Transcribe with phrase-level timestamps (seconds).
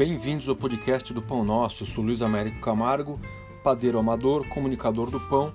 [0.00, 1.82] Bem-vindos ao podcast do Pão Nosso.
[1.82, 3.20] Eu sou Luiz Américo Camargo,
[3.62, 5.52] padeiro amador, comunicador do pão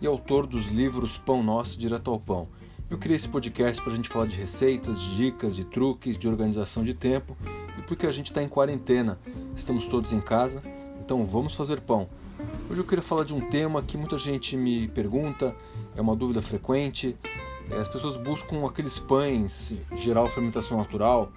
[0.00, 2.46] e autor dos livros Pão Nosso Direto ao Pão.
[2.88, 6.28] Eu criei esse podcast para a gente falar de receitas, de dicas, de truques, de
[6.28, 7.36] organização de tempo
[7.76, 9.18] e porque a gente está em quarentena,
[9.56, 10.62] estamos todos em casa,
[11.04, 12.08] então vamos fazer pão.
[12.70, 15.56] Hoje eu queria falar de um tema que muita gente me pergunta,
[15.96, 17.16] é uma dúvida frequente.
[17.68, 21.32] As pessoas buscam aqueles pães geral fermentação natural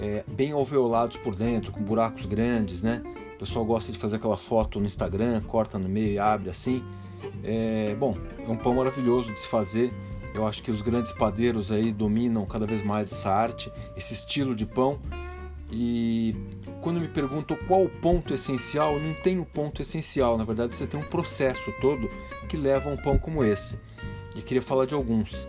[0.00, 3.02] é, bem alveolados por dentro, com buracos grandes, né?
[3.34, 6.82] O pessoal gosta de fazer aquela foto no Instagram, corta no meio e abre assim.
[7.44, 9.92] É, bom, é um pão maravilhoso de se fazer.
[10.34, 14.54] Eu acho que os grandes padeiros aí dominam cada vez mais essa arte, esse estilo
[14.54, 14.98] de pão.
[15.70, 16.34] E
[16.80, 20.38] quando me perguntam qual o ponto essencial, não tem um ponto essencial.
[20.38, 22.08] Na verdade, você tem um processo todo
[22.48, 23.78] que leva a um pão como esse.
[24.36, 25.46] E queria falar de alguns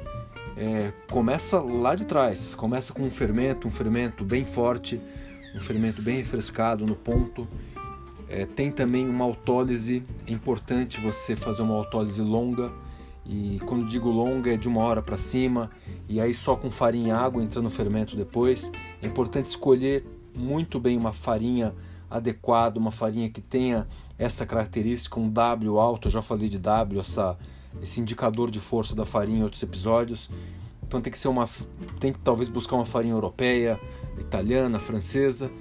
[0.58, 5.02] é, começa lá de trás, começa com um fermento, um fermento bem forte,
[5.56, 7.48] um fermento bem refrescado no ponto.
[8.30, 12.72] É, tem também uma autólise, é importante você fazer uma autólise longa,
[13.26, 15.70] e quando digo longa é de uma hora para cima,
[16.08, 18.72] e aí só com farinha e água entrando no fermento depois.
[19.02, 21.74] É importante escolher muito bem uma farinha
[22.10, 27.02] adequada, uma farinha que tenha essa característica, um W alto, eu já falei de W,
[27.02, 27.38] essa
[27.82, 30.30] esse indicador de força da farinha em outros episódios.
[30.84, 31.48] Então tem que ser uma
[32.00, 33.80] tem que talvez buscar uma farinha europeia,
[34.20, 35.52] italiana, francesa.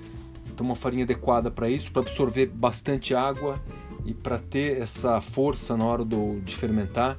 [0.46, 3.60] Então uma farinha adequada para isso, para absorver bastante água
[4.04, 7.16] e para ter essa força na hora do, de fermentar.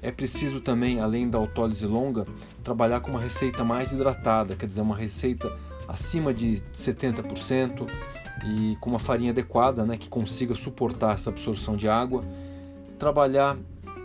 [0.00, 2.24] É preciso também, além da autólise longa,
[2.62, 5.50] trabalhar com uma receita mais hidratada, quer dizer, uma receita
[5.88, 7.88] acima de 70%
[8.46, 12.22] e com uma farinha adequada, né, que consiga suportar essa absorção de água.
[12.98, 13.56] Trabalhar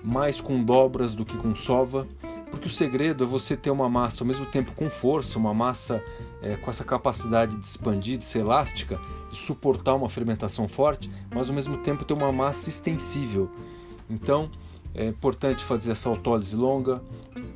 [0.04, 2.06] mais com dobras do que com sova,
[2.52, 6.04] porque o segredo é você ter uma massa ao mesmo tempo com força, uma massa
[6.42, 9.00] é, com essa capacidade de expandir, de ser elástica,
[9.32, 13.50] de suportar uma fermentação forte, mas ao mesmo tempo ter uma massa extensível.
[14.10, 14.52] Então
[14.94, 17.02] é importante fazer essa autólise longa,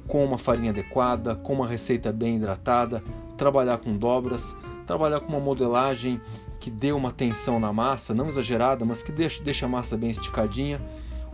[0.07, 3.03] com uma farinha adequada, com uma receita bem hidratada,
[3.37, 4.55] trabalhar com dobras,
[4.87, 6.19] trabalhar com uma modelagem
[6.59, 10.09] que dê uma tensão na massa, não exagerada, mas que deixe, deixe a massa bem
[10.09, 10.81] esticadinha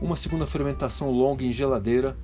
[0.01, 2.17] uma segunda fermentação longa em geladeira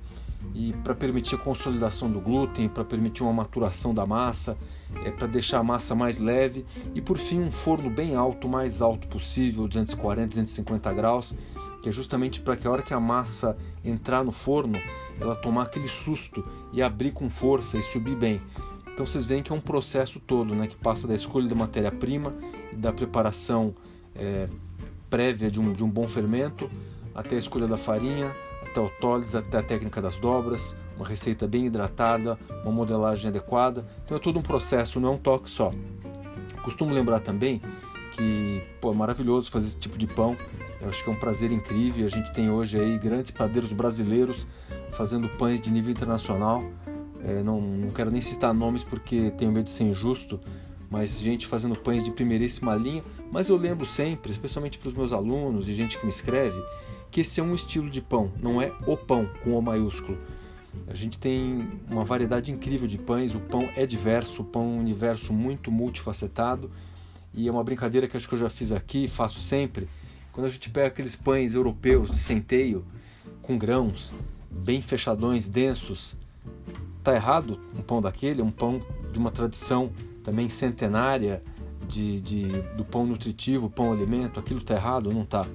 [0.54, 4.56] e para permitir a consolidação do glúten, para permitir uma maturação da massa,
[5.04, 6.64] é, para deixar a massa mais leve
[6.94, 11.34] e por fim um forno bem alto, mais alto possível, 240, 250 graus,
[11.82, 14.78] que é justamente para que a hora que a massa entrar no forno,
[15.20, 18.40] ela tomar aquele susto e abrir com força e subir bem.
[18.92, 22.34] Então vocês veem que é um processo todo, né, que passa da escolha da matéria-prima
[22.72, 23.74] da preparação
[24.14, 24.48] é,
[25.08, 26.70] prévia de um, de um bom fermento
[27.20, 31.46] até a escolha da farinha, até a autólise, até a técnica das dobras, uma receita
[31.46, 33.86] bem hidratada, uma modelagem adequada.
[34.04, 35.72] Então é todo um processo, não é um toque só.
[36.62, 37.60] Costumo lembrar também
[38.12, 40.36] que pô, é maravilhoso fazer esse tipo de pão.
[40.80, 42.06] Eu acho que é um prazer incrível.
[42.06, 44.46] A gente tem hoje aí grandes padeiros brasileiros
[44.92, 46.64] fazendo pães de nível internacional.
[47.22, 50.40] É, não, não quero nem citar nomes porque tenho medo de ser injusto,
[50.90, 53.04] mas gente fazendo pães de primeiríssima linha.
[53.30, 56.60] Mas eu lembro sempre, especialmente para os meus alunos e gente que me escreve,
[57.10, 60.18] que esse é um estilo de pão, não é o pão com o maiúsculo.
[60.86, 64.66] A gente tem uma variedade incrível de pães, o pão é diverso, o pão é
[64.66, 66.70] um universo muito multifacetado
[67.32, 69.88] e é uma brincadeira que acho que eu já fiz aqui, faço sempre.
[70.32, 72.84] Quando a gente pega aqueles pães europeus de centeio,
[73.42, 74.12] com grãos,
[74.50, 76.16] bem fechadões, densos,
[77.02, 78.40] tá errado um pão daquele?
[78.40, 78.80] É um pão
[79.12, 79.90] de uma tradição
[80.22, 81.42] também centenária
[81.86, 82.44] de, de,
[82.76, 85.12] do pão nutritivo, pão alimento, aquilo tá errado?
[85.12, 85.46] Não tá.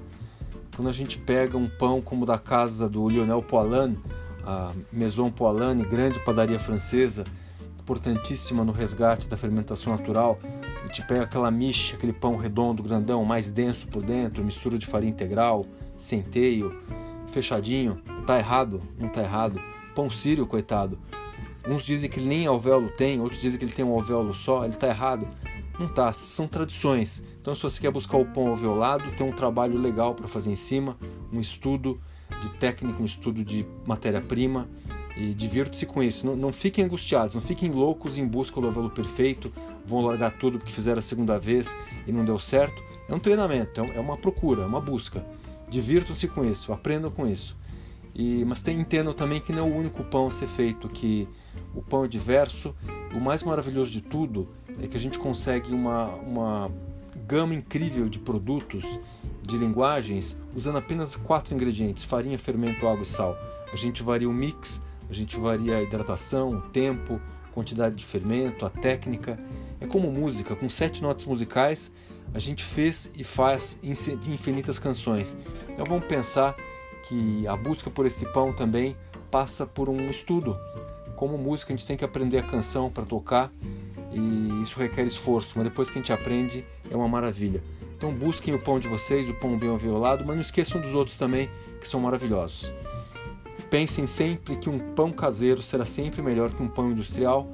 [0.76, 3.98] Quando a gente pega um pão como da casa do Lionel Poilâne,
[4.46, 7.24] a Maison Poilâne, grande padaria francesa,
[7.80, 10.38] importantíssima no resgate da fermentação natural,
[10.84, 14.86] a gente pega aquela miche, aquele pão redondo, grandão, mais denso por dentro, mistura de
[14.86, 15.66] farinha integral,
[15.98, 16.78] centeio,
[17.28, 18.82] fechadinho, tá errado?
[19.00, 19.62] Não tá errado.
[19.94, 21.00] Pão sírio, coitado.
[21.68, 24.64] Uns dizem que ele nem alvéolo tem, outros dizem que ele tem um alvéolo só,
[24.66, 25.28] ele tá errado.
[25.80, 27.22] Não tá, são tradições.
[27.42, 30.56] Então, se você quer buscar o pão alveolado, tem um trabalho legal para fazer em
[30.56, 30.98] cima,
[31.34, 32.00] um estudo
[32.42, 34.68] de técnica, um estudo de matéria-prima
[35.18, 36.26] e divirta-se com isso.
[36.26, 39.52] Não, não, fiquem angustiados, não fiquem loucos em busca do alvéolo perfeito,
[39.86, 41.76] vão largar tudo porque fizeram a segunda vez
[42.08, 42.84] e não deu certo.
[43.08, 45.26] É um treinamento, é, é uma procura, é uma busca.
[45.70, 47.56] Divirtam-se com isso, aprendam com isso.
[48.16, 51.28] E, mas tem, entendam também que não é o único pão a ser feito, que
[51.76, 52.74] o pão é diverso.
[53.14, 54.48] O mais maravilhoso de tudo
[54.82, 56.72] é que a gente consegue uma, uma
[57.28, 58.86] gama incrível de produtos,
[59.44, 63.38] de linguagens, usando apenas quatro ingredientes: farinha, fermento, água e sal.
[63.72, 67.20] A gente varia o mix, a gente varia a hidratação, o tempo,
[67.54, 69.38] quantidade de fermento, a técnica.
[69.82, 71.92] É como música, com sete notas musicais,
[72.34, 75.36] a gente fez e faz infinitas canções.
[75.70, 76.56] Então vamos pensar
[77.08, 78.96] que a busca por esse pão também
[79.30, 80.58] passa por um estudo.
[81.16, 83.52] Como música, a gente tem que aprender a canção para tocar
[84.12, 87.62] e isso requer esforço, mas depois que a gente aprende, é uma maravilha.
[87.98, 91.18] Então busquem o pão de vocês, o pão bem aviolado, mas não esqueçam dos outros
[91.18, 91.50] também,
[91.80, 92.72] que são maravilhosos.
[93.70, 97.48] Pensem sempre que um pão caseiro será sempre melhor que um pão industrial.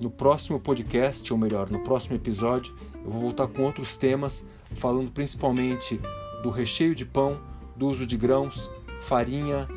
[0.00, 2.74] No próximo podcast, ou melhor, no próximo episódio,
[3.04, 4.44] eu vou voltar com outros temas,
[4.74, 6.00] falando principalmente
[6.42, 7.40] do recheio de pão,
[7.74, 8.70] do uso de grãos,
[9.00, 9.68] farinha,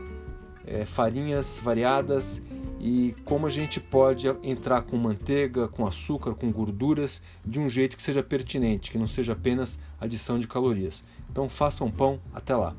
[0.65, 2.41] é, farinhas variadas
[2.79, 7.95] e como a gente pode entrar com manteiga, com açúcar, com gorduras de um jeito
[7.95, 11.03] que seja pertinente, que não seja apenas adição de calorias.
[11.29, 12.75] Então façam pão, até lá.